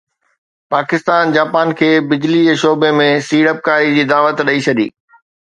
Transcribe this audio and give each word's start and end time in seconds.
Pakistan 0.75 1.33
Japan 1.35 1.67
کي 1.81 1.89
بجلي 2.13 2.39
جي 2.47 2.55
شعبي 2.63 2.91
۾ 3.03 3.07
سيڙپڪاري 3.29 3.93
جي 3.99 4.09
دعوت 4.15 4.43
ڏئي 4.49 4.59
ڇڏي 4.67 4.89